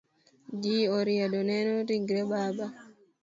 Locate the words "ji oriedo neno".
0.61-1.73